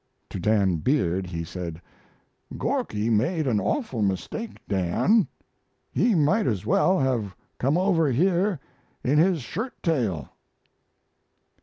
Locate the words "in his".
9.03-9.43